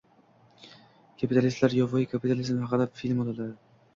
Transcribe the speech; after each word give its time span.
Kapitalistlar 1.19 1.77
yovvoyi 1.79 2.07
kapitalizm 2.15 2.63
haqida 2.65 2.91
film 3.03 3.21
oladi. 3.27 3.49